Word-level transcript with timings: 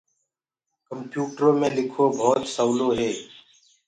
ڪمپيوُٽرو 0.87 1.49
مي 1.59 1.69
لکوو 1.77 2.05
ڀوت 2.17 2.41
سولو 2.55 2.87
هي۔ 2.99 3.11